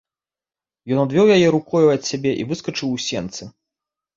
[0.95, 3.43] Ён адвёў яе рукою ад сябе і выскачыў у сенцы.